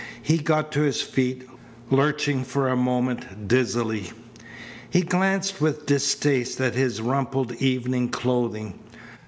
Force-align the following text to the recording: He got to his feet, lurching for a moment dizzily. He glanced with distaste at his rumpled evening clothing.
He 0.23 0.39
got 0.39 0.71
to 0.71 0.81
his 0.81 0.99
feet, 1.03 1.47
lurching 1.91 2.43
for 2.43 2.67
a 2.69 2.75
moment 2.75 3.47
dizzily. 3.47 4.11
He 4.89 5.01
glanced 5.03 5.61
with 5.61 5.85
distaste 5.85 6.59
at 6.59 6.73
his 6.73 6.99
rumpled 6.99 7.51
evening 7.61 8.09
clothing. 8.09 8.79